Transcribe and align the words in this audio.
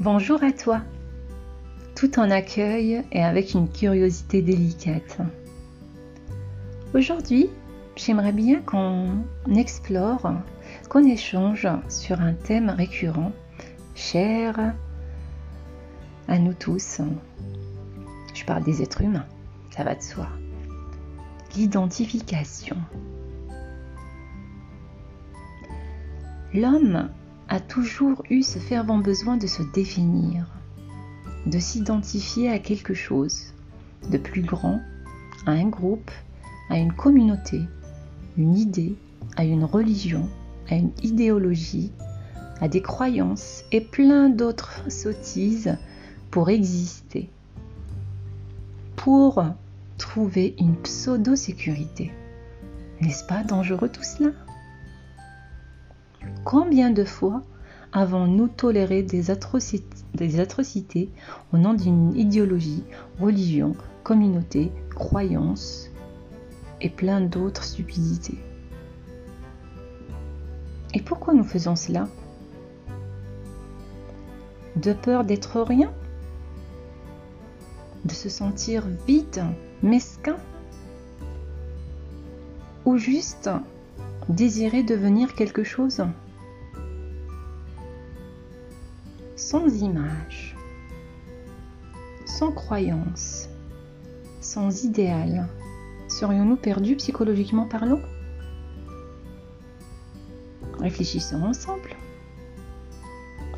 Bonjour 0.00 0.44
à 0.44 0.52
toi, 0.52 0.80
tout 1.96 2.20
en 2.20 2.30
accueil 2.30 3.02
et 3.10 3.20
avec 3.20 3.54
une 3.54 3.68
curiosité 3.68 4.42
délicate. 4.42 5.18
Aujourd'hui, 6.94 7.50
j'aimerais 7.96 8.30
bien 8.30 8.60
qu'on 8.60 9.24
explore, 9.56 10.34
qu'on 10.88 11.02
échange 11.02 11.66
sur 11.88 12.20
un 12.20 12.32
thème 12.32 12.70
récurrent, 12.70 13.32
cher 13.96 14.72
à 16.28 16.38
nous 16.38 16.54
tous. 16.54 17.00
Je 18.34 18.44
parle 18.44 18.62
des 18.62 18.82
êtres 18.82 19.02
humains, 19.02 19.26
ça 19.76 19.82
va 19.82 19.96
de 19.96 20.02
soi. 20.02 20.28
L'identification. 21.56 22.76
L'homme 26.54 27.10
a 27.48 27.60
toujours 27.60 28.22
eu 28.30 28.42
ce 28.42 28.58
fervent 28.58 28.98
besoin 28.98 29.36
de 29.36 29.46
se 29.46 29.62
définir, 29.62 30.46
de 31.46 31.58
s'identifier 31.58 32.50
à 32.50 32.58
quelque 32.58 32.94
chose 32.94 33.54
de 34.10 34.18
plus 34.18 34.42
grand, 34.42 34.80
à 35.46 35.52
un 35.52 35.68
groupe, 35.68 36.10
à 36.68 36.78
une 36.78 36.92
communauté, 36.92 37.62
une 38.36 38.56
idée, 38.56 38.96
à 39.36 39.44
une 39.44 39.64
religion, 39.64 40.28
à 40.68 40.76
une 40.76 40.92
idéologie, 41.02 41.92
à 42.60 42.68
des 42.68 42.82
croyances 42.82 43.64
et 43.72 43.80
plein 43.80 44.28
d'autres 44.28 44.90
sottises 44.90 45.76
pour 46.30 46.50
exister, 46.50 47.30
pour 48.96 49.42
trouver 49.96 50.54
une 50.58 50.76
pseudo-sécurité. 50.76 52.12
N'est-ce 53.00 53.24
pas 53.24 53.42
dangereux 53.42 53.88
tout 53.88 54.02
cela? 54.02 54.30
Combien 56.44 56.90
de 56.90 57.04
fois 57.04 57.42
avons-nous 57.92 58.48
toléré 58.48 59.02
des 59.02 59.30
atrocités, 59.30 61.10
au 61.52 61.58
nom 61.58 61.74
d'une 61.74 62.16
idéologie, 62.16 62.84
religion, 63.20 63.74
communauté, 64.02 64.72
croyance 64.94 65.90
et 66.80 66.90
plein 66.90 67.20
d'autres 67.20 67.64
stupidités? 67.64 68.38
Et 70.94 71.02
pourquoi 71.02 71.34
nous 71.34 71.44
faisons 71.44 71.76
cela? 71.76 72.08
De 74.76 74.92
peur 74.92 75.24
d'être 75.24 75.60
rien? 75.60 75.92
De 78.04 78.12
se 78.12 78.28
sentir 78.28 78.84
vide, 79.06 79.44
mesquin? 79.82 80.36
Ou 82.86 82.96
juste 82.96 83.50
désirer 84.28 84.82
devenir 84.82 85.34
quelque 85.34 85.64
chose? 85.64 86.02
Sans 89.38 89.82
image, 89.82 90.56
sans 92.26 92.50
croyance, 92.50 93.48
sans 94.40 94.82
idéal, 94.82 95.46
serions-nous 96.08 96.56
perdus 96.56 96.96
psychologiquement 96.96 97.64
parlant? 97.64 98.00
Réfléchissons 100.80 101.40
ensemble. 101.44 101.94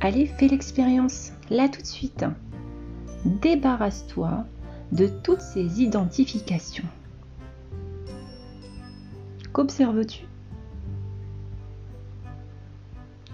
Allez, 0.00 0.26
fais 0.26 0.46
l'expérience, 0.46 1.32
là 1.50 1.68
tout 1.68 1.82
de 1.82 1.86
suite. 1.86 2.24
Débarrasse-toi 3.24 4.44
de 4.92 5.08
toutes 5.24 5.40
ces 5.40 5.82
identifications. 5.82 6.86
Qu'observes-tu? 9.52 10.24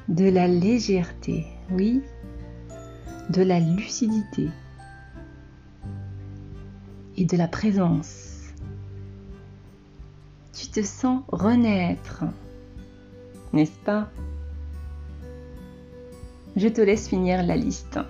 De 0.09 0.25
la 0.25 0.49
légèreté, 0.49 1.47
oui, 1.71 2.03
de 3.31 3.43
la 3.43 3.61
lucidité 3.61 4.49
et 7.17 7.25
de 7.25 7.37
la 7.37 7.47
présence. 7.47 8.49
Tu 10.53 10.67
te 10.67 10.83
sens 10.83 11.23
renaître, 11.29 12.25
n'est-ce 13.53 13.79
pas? 13.85 14.11
Je 16.57 16.67
te 16.67 16.81
laisse 16.81 17.09
finir 17.09 17.45
la 17.45 17.55
liste. 17.55 18.01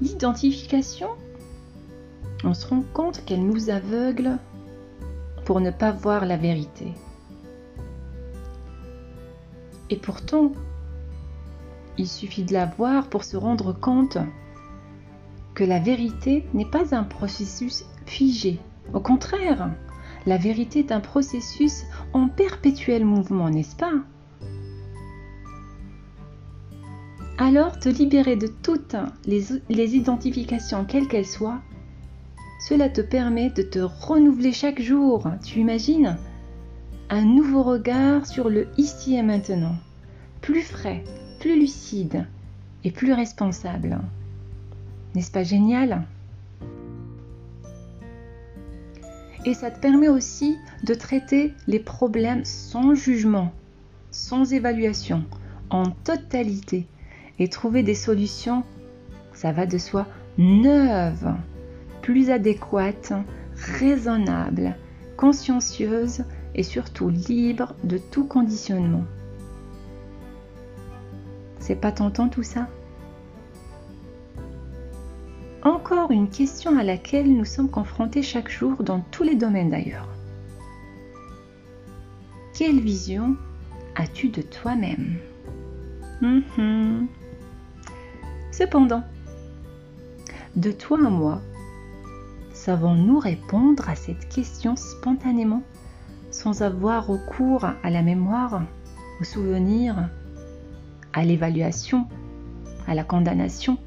L'identification, 0.00 1.10
on 2.42 2.54
se 2.54 2.66
rend 2.66 2.84
compte 2.94 3.22
qu'elle 3.26 3.44
nous 3.44 3.68
aveugle 3.68 4.38
pour 5.44 5.60
ne 5.60 5.70
pas 5.70 5.90
voir 5.90 6.24
la 6.24 6.38
vérité. 6.38 6.94
Et 9.90 9.96
pourtant, 9.96 10.52
il 11.98 12.08
suffit 12.08 12.44
de 12.44 12.52
la 12.52 12.66
voir 12.66 13.08
pour 13.08 13.24
se 13.24 13.36
rendre 13.36 13.72
compte 13.72 14.18
que 15.54 15.64
la 15.64 15.78
vérité 15.78 16.44
n'est 16.52 16.64
pas 16.64 16.94
un 16.94 17.04
processus 17.04 17.84
figé. 18.06 18.58
Au 18.92 19.00
contraire, 19.00 19.70
la 20.26 20.36
vérité 20.36 20.80
est 20.80 20.92
un 20.92 21.00
processus 21.00 21.84
en 22.12 22.28
perpétuel 22.28 23.04
mouvement, 23.04 23.50
n'est-ce 23.50 23.76
pas? 23.76 23.92
Alors, 27.36 27.78
te 27.78 27.88
libérer 27.88 28.36
de 28.36 28.46
toutes 28.46 28.94
les, 29.26 29.96
identifications, 29.96 30.84
quelles 30.84 31.08
qu'elles 31.08 31.26
soient, 31.26 31.60
cela 32.68 32.88
te 32.88 33.00
permet 33.00 33.50
de 33.50 33.62
te 33.62 33.80
renouveler 33.80 34.52
chaque 34.52 34.80
jour. 34.80 35.26
Tu 35.44 35.58
imagines? 35.58 36.16
Un 37.10 37.24
nouveau 37.24 37.62
regard 37.62 38.26
sur 38.26 38.48
le 38.48 38.68
ici 38.78 39.16
et 39.16 39.22
maintenant. 39.22 39.74
Plus 40.40 40.62
frais, 40.62 41.02
plus 41.44 41.60
lucide 41.60 42.26
et 42.84 42.90
plus 42.90 43.12
responsable. 43.12 44.00
N'est-ce 45.14 45.30
pas 45.30 45.42
génial? 45.42 46.06
Et 49.44 49.52
ça 49.52 49.70
te 49.70 49.78
permet 49.78 50.08
aussi 50.08 50.56
de 50.84 50.94
traiter 50.94 51.52
les 51.66 51.80
problèmes 51.80 52.46
sans 52.46 52.94
jugement, 52.94 53.52
sans 54.10 54.54
évaluation, 54.54 55.22
en 55.68 55.90
totalité, 55.90 56.86
et 57.38 57.48
trouver 57.48 57.82
des 57.82 57.94
solutions, 57.94 58.64
ça 59.34 59.52
va 59.52 59.66
de 59.66 59.76
soi, 59.76 60.06
neuves, 60.38 61.34
plus 62.00 62.30
adéquates, 62.30 63.12
raisonnables, 63.54 64.78
consciencieuses 65.18 66.24
et 66.54 66.62
surtout 66.62 67.10
libres 67.10 67.74
de 67.84 67.98
tout 67.98 68.24
conditionnement. 68.24 69.04
C'est 71.66 71.76
pas 71.76 71.92
tentant 71.92 72.28
tout 72.28 72.42
ça 72.42 72.68
Encore 75.62 76.10
une 76.10 76.28
question 76.28 76.78
à 76.78 76.82
laquelle 76.82 77.34
nous 77.34 77.46
sommes 77.46 77.70
confrontés 77.70 78.22
chaque 78.22 78.50
jour 78.50 78.82
dans 78.82 79.00
tous 79.10 79.22
les 79.22 79.34
domaines 79.34 79.70
d'ailleurs. 79.70 80.06
Quelle 82.52 82.80
vision 82.80 83.34
as-tu 83.94 84.28
de 84.28 84.42
toi-même? 84.42 85.16
Mhm. 86.20 87.06
Cependant, 88.52 89.02
de 90.56 90.70
toi 90.70 90.98
à 90.98 91.08
moi, 91.08 91.40
savons-nous 92.52 93.18
répondre 93.18 93.88
à 93.88 93.94
cette 93.94 94.28
question 94.28 94.76
spontanément, 94.76 95.62
sans 96.30 96.60
avoir 96.60 97.06
recours 97.06 97.64
à 97.64 97.88
la 97.88 98.02
mémoire, 98.02 98.64
au 99.18 99.24
souvenir, 99.24 100.10
à 101.14 101.24
l'évaluation, 101.24 102.08
à 102.88 102.94
la 102.94 103.04
condamnation, 103.04 103.78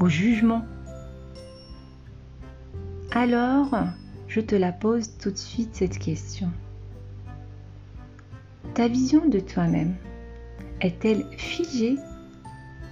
au 0.00 0.08
jugement. 0.08 0.64
Alors, 3.12 3.74
je 4.26 4.40
te 4.40 4.56
la 4.56 4.72
pose 4.72 5.16
tout 5.18 5.30
de 5.30 5.36
suite 5.36 5.76
cette 5.76 5.98
question. 5.98 6.50
Ta 8.74 8.88
vision 8.88 9.26
de 9.28 9.38
toi-même 9.38 9.94
est-elle 10.80 11.24
figée 11.36 11.96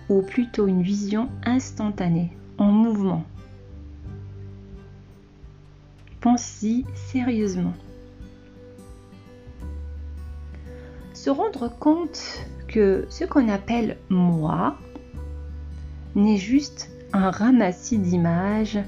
ou 0.09 0.23
plutôt 0.23 0.69
une 0.69 0.83
vision 0.83 1.29
instantanée, 1.45 2.31
en 2.59 2.71
mouvement? 2.71 3.25
Pense-y 6.21 6.85
sérieusement. 6.95 7.75
Se 11.15 11.31
rendre 11.31 11.69
compte 11.69 12.47
que 12.77 13.07
ce 13.09 13.25
qu'on 13.25 13.49
appelle 13.49 13.97
moi 14.11 14.77
n'est 16.15 16.37
juste 16.37 16.91
un 17.15 17.31
ramassis 17.31 17.97
d'images, 17.97 18.79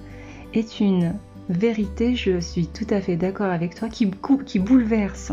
est 0.53 0.81
une 0.81 1.15
vérité, 1.49 2.15
je 2.15 2.39
suis 2.39 2.67
tout 2.67 2.87
à 2.91 3.01
fait 3.01 3.17
d'accord 3.17 3.51
avec 3.51 3.75
toi, 3.75 3.89
qui, 3.89 4.11
qui 4.45 4.59
bouleverse. 4.59 5.33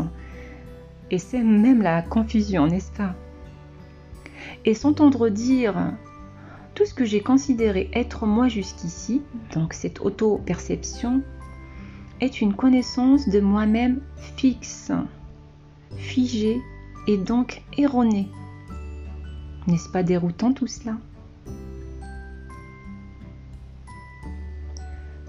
Et 1.10 1.18
c'est 1.18 1.42
même 1.42 1.82
la 1.82 2.00
confusion, 2.00 2.66
n'est-ce 2.66 2.92
pas? 2.92 3.14
Et 4.64 4.72
s'entendre 4.72 5.28
dire 5.28 5.92
tout 6.74 6.86
ce 6.86 6.94
que 6.94 7.04
j'ai 7.04 7.20
considéré 7.20 7.90
être 7.92 8.24
moi 8.24 8.48
jusqu'ici, 8.48 9.20
donc 9.52 9.74
cette 9.74 10.00
auto-perception, 10.00 11.20
est 12.22 12.40
une 12.40 12.54
connaissance 12.54 13.28
de 13.28 13.40
moi-même 13.40 14.00
fixe, 14.16 14.92
figée 15.98 16.58
et 17.06 17.18
donc 17.18 17.60
erronée. 17.76 18.30
N'est-ce 19.66 19.88
pas 19.88 20.02
déroutant 20.02 20.52
tout 20.52 20.66
cela? 20.66 20.96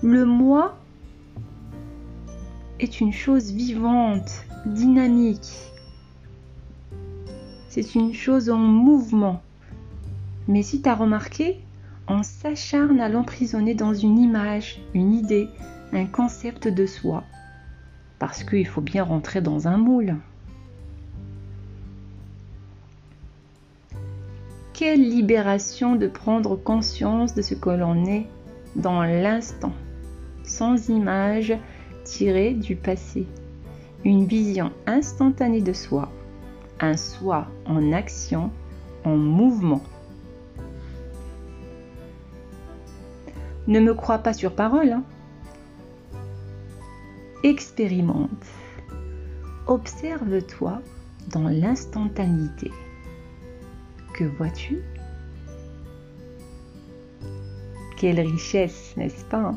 Le 0.03 0.25
moi 0.25 0.77
est 2.79 3.01
une 3.01 3.13
chose 3.13 3.51
vivante, 3.51 4.45
dynamique. 4.67 5.71
C'est 7.69 7.95
une 7.95 8.13
chose 8.13 8.49
en 8.51 8.57
mouvement. 8.57 9.41
Mais 10.47 10.61
si 10.61 10.81
tu 10.81 10.89
as 10.89 10.95
remarqué, 10.95 11.59
on 12.07 12.21
s'acharne 12.21 12.99
à 12.99 13.09
l'emprisonner 13.09 13.73
dans 13.73 13.93
une 13.93 14.19
image, 14.19 14.79
une 14.93 15.13
idée, 15.13 15.49
un 15.93 16.05
concept 16.05 16.67
de 16.67 16.85
soi. 16.85 17.23
Parce 18.19 18.43
qu'il 18.43 18.67
faut 18.67 18.81
bien 18.81 19.03
rentrer 19.03 19.41
dans 19.41 19.67
un 19.67 19.77
moule. 19.77 20.15
Quelle 24.77 25.09
libération 25.09 25.95
de 25.95 26.05
prendre 26.05 26.55
conscience 26.55 27.33
de 27.33 27.41
ce 27.41 27.55
que 27.55 27.71
l'on 27.71 28.05
est 28.05 28.27
dans 28.75 29.01
l'instant, 29.01 29.73
sans 30.43 30.89
image 30.89 31.57
tirée 32.03 32.53
du 32.53 32.75
passé. 32.75 33.25
Une 34.05 34.25
vision 34.25 34.71
instantanée 34.85 35.61
de 35.61 35.73
soi, 35.73 36.11
un 36.79 36.95
soi 36.95 37.47
en 37.65 37.91
action, 37.91 38.51
en 39.03 39.17
mouvement. 39.17 39.81
Ne 43.65 43.79
me 43.79 43.95
crois 43.95 44.19
pas 44.19 44.33
sur 44.33 44.53
parole. 44.53 44.91
Hein. 44.91 45.03
Expérimente. 47.41 48.45
Observe-toi 49.65 50.83
dans 51.33 51.49
l'instantanéité. 51.49 52.71
Que 54.17 54.23
vois-tu? 54.23 54.81
Quelle 57.97 58.19
richesse, 58.19 58.95
n'est-ce 58.97 59.23
pas? 59.25 59.53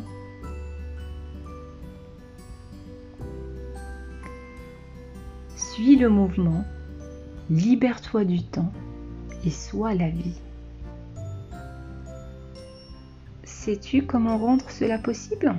Suis 5.56 5.96
le 5.96 6.10
mouvement, 6.10 6.62
libère-toi 7.48 8.26
du 8.26 8.42
temps 8.42 8.70
et 9.46 9.50
sois 9.50 9.94
la 9.94 10.10
vie. 10.10 10.38
Sais-tu 13.44 14.04
comment 14.04 14.36
rendre 14.36 14.68
cela 14.68 14.98
possible? 14.98 15.54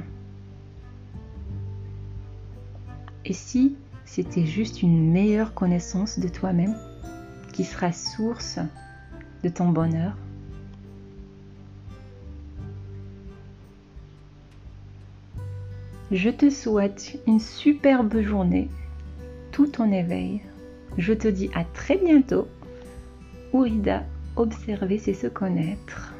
Et 3.25 3.33
si 3.33 3.75
c'était 4.05 4.45
juste 4.45 4.83
une 4.83 5.11
meilleure 5.11 5.55
connaissance 5.55 6.19
de 6.19 6.27
toi-même 6.27 6.75
qui 7.51 7.63
sera 7.63 7.91
source 7.91 8.59
de 9.43 9.49
ton 9.49 9.69
bonheur 9.69 10.15
Je 16.11 16.29
te 16.29 16.49
souhaite 16.49 17.17
une 17.25 17.39
superbe 17.39 18.19
journée, 18.19 18.69
tout 19.53 19.81
en 19.81 19.89
éveil. 19.93 20.41
Je 20.97 21.13
te 21.13 21.29
dis 21.29 21.49
à 21.55 21.63
très 21.63 21.95
bientôt. 21.95 22.49
Ourida, 23.53 24.03
observer 24.35 24.97
c'est 24.97 25.13
se 25.13 25.27
connaître. 25.27 26.10